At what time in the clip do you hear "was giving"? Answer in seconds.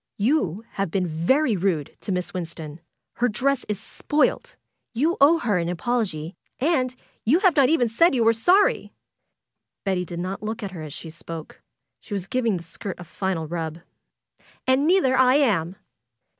12.15-12.57